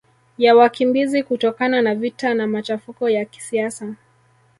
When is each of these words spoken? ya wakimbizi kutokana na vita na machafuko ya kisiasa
ya 0.37 0.55
wakimbizi 0.55 1.23
kutokana 1.23 1.81
na 1.81 1.95
vita 1.95 2.33
na 2.33 2.47
machafuko 2.47 3.09
ya 3.09 3.25
kisiasa 3.25 3.95